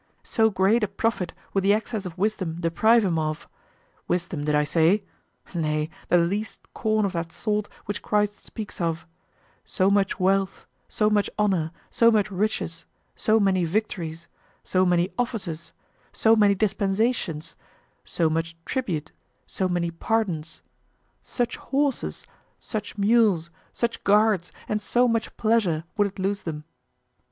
so 0.23 0.49
great 0.49 0.83
a 0.83 0.87
profit 0.87 1.31
would 1.53 1.63
the 1.63 1.75
access 1.75 2.07
of 2.07 2.17
wisdom 2.17 2.59
deprive 2.59 3.05
him 3.05 3.19
of 3.19 3.47
wisdom 4.07 4.45
did 4.45 4.55
I 4.55 4.63
say? 4.63 5.03
nay, 5.53 5.91
the 6.07 6.17
least 6.17 6.73
corn 6.73 7.05
of 7.05 7.13
that 7.13 7.31
salt 7.31 7.69
which 7.85 8.01
Christ 8.01 8.33
speaks 8.37 8.81
of: 8.81 9.05
so 9.63 9.91
much 9.91 10.19
wealth, 10.19 10.65
so 10.89 11.07
much 11.07 11.29
honor, 11.37 11.71
so 11.91 12.09
much 12.09 12.31
riches, 12.31 12.83
so 13.15 13.39
many 13.39 13.63
victories, 13.63 14.27
so 14.63 14.87
many 14.87 15.11
offices, 15.19 15.71
so 16.11 16.35
many 16.35 16.55
dispensations, 16.55 17.55
so 18.03 18.27
much 18.27 18.57
tribute, 18.65 19.11
so 19.45 19.69
many 19.69 19.91
pardons; 19.91 20.63
such 21.21 21.57
horses, 21.57 22.25
such 22.59 22.97
mules, 22.97 23.51
such 23.71 24.03
guards, 24.03 24.51
and 24.67 24.81
so 24.81 25.07
much 25.07 25.37
pleasure 25.37 25.83
would 25.95 26.07
it 26.07 26.17
lose 26.17 26.41
them. 26.41 26.63